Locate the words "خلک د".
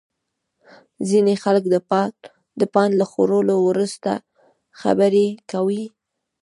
1.43-2.63